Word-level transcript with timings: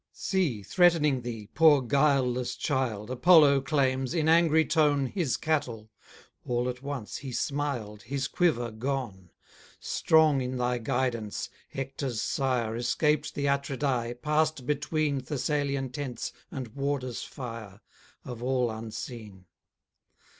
See, 0.13 0.63
threatening 0.63 1.21
thee, 1.21 1.47
poor 1.53 1.79
guileless 1.79 2.55
child, 2.55 3.11
Apollo 3.11 3.61
claims, 3.61 4.15
in 4.15 4.27
angry 4.27 4.65
tone, 4.65 5.05
His 5.05 5.37
cattle; 5.37 5.91
all 6.43 6.67
at 6.67 6.81
once 6.81 7.17
he 7.17 7.31
smiled, 7.31 8.01
His 8.01 8.27
quiver 8.27 8.71
gone. 8.71 9.29
Strong 9.79 10.41
in 10.41 10.57
thy 10.57 10.79
guidance, 10.79 11.51
Hector's 11.69 12.19
sire 12.19 12.75
Escaped 12.75 13.35
the 13.35 13.45
Atridae, 13.45 14.15
pass'd 14.23 14.65
between 14.65 15.19
Thessalian 15.19 15.91
tents 15.91 16.33
and 16.49 16.69
warders' 16.69 17.21
fire, 17.23 17.81
Of 18.25 18.41
all 18.41 18.71
unseen. 18.71 19.45